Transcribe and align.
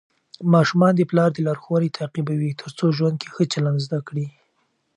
ماشومان 0.53 0.91
د 0.95 1.01
پلار 1.09 1.29
لارښوونې 1.45 1.95
تعقیبوي 1.97 2.51
ترڅو 2.61 2.85
ژوند 2.97 3.15
کې 3.21 3.27
ښه 3.35 3.43
چلند 3.53 3.79
زده 3.85 3.99
کړي. 4.07 4.27